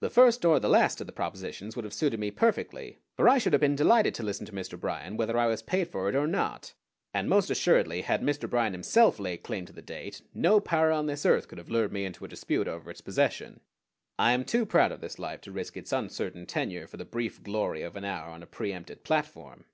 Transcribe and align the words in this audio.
The 0.00 0.10
first 0.10 0.44
or 0.44 0.58
the 0.58 0.68
last 0.68 1.00
of 1.00 1.06
the 1.06 1.12
propositions 1.12 1.76
would 1.76 1.84
have 1.84 1.94
suited 1.94 2.18
me 2.18 2.32
perfectly; 2.32 2.98
for 3.14 3.28
I 3.28 3.38
should 3.38 3.52
have 3.52 3.60
been 3.60 3.76
delighted 3.76 4.12
to 4.16 4.24
listen 4.24 4.44
to 4.46 4.52
Mr. 4.52 4.76
Bryan 4.76 5.16
whether 5.16 5.38
I 5.38 5.46
was 5.46 5.62
paid 5.62 5.86
for 5.88 6.08
it 6.08 6.16
or 6.16 6.26
not 6.26 6.74
and 7.14 7.28
most 7.28 7.48
assuredly 7.48 8.02
had 8.02 8.22
Mr. 8.22 8.50
Bryan 8.50 8.72
himself 8.72 9.20
laid 9.20 9.44
claim 9.44 9.64
to 9.66 9.72
the 9.72 9.80
date 9.80 10.20
no 10.34 10.58
power 10.58 10.90
on 10.90 11.06
this 11.06 11.24
earth 11.24 11.46
could 11.46 11.58
have 11.58 11.70
lured 11.70 11.92
me 11.92 12.04
into 12.04 12.24
a 12.24 12.28
dispute 12.28 12.66
over 12.66 12.90
its 12.90 13.00
possession. 13.02 13.60
I 14.18 14.32
am 14.32 14.44
too 14.44 14.66
proud 14.66 14.90
of 14.90 15.00
this 15.00 15.20
life 15.20 15.40
to 15.42 15.52
risk 15.52 15.76
its 15.76 15.92
uncertain 15.92 16.44
tenure 16.44 16.88
for 16.88 16.96
the 16.96 17.04
brief 17.04 17.40
glory 17.40 17.82
of 17.82 17.94
an 17.94 18.04
hour 18.04 18.30
on 18.32 18.42
a 18.42 18.48
preëmpted 18.48 19.04
platform. 19.04 19.66